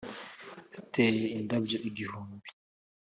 [0.73, 2.49] yateye indabyo igihumbi